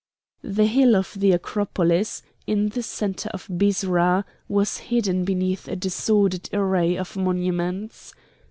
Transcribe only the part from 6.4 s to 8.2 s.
array of monuments.